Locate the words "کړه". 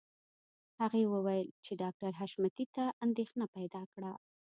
3.93-4.11